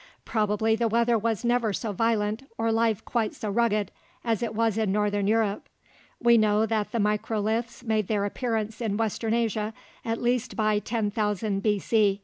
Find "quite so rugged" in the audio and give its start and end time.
3.05-3.91